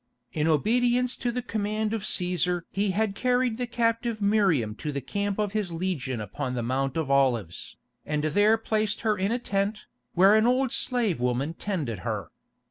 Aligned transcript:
In 0.33 0.47
obedience 0.47 1.15
to 1.17 1.31
the 1.31 1.43
command 1.43 1.93
of 1.93 2.01
Cæsar 2.01 2.63
he 2.71 2.89
had 2.89 3.13
carried 3.13 3.57
the 3.57 3.67
captive 3.67 4.19
Miriam 4.19 4.73
to 4.77 4.91
the 4.91 4.99
camp 4.99 5.37
of 5.37 5.51
his 5.51 5.71
legion 5.71 6.19
upon 6.19 6.55
the 6.55 6.63
Mount 6.63 6.97
of 6.97 7.11
Olives, 7.11 7.77
and 8.03 8.23
there 8.23 8.57
placed 8.57 9.01
her 9.01 9.15
in 9.15 9.31
a 9.31 9.37
tent, 9.37 9.85
where 10.15 10.35
an 10.35 10.47
old 10.47 10.71
slave 10.71 11.19
woman 11.19 11.53
tended 11.53 11.99
her. 11.99 12.31